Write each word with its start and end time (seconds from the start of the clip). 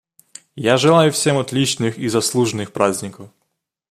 Я 0.55 0.77
желаю 0.77 1.11
всем 1.11 1.37
отличных 1.37 1.99
и 1.99 2.07
заслуженных 2.07 2.73
праздников. 2.73 3.29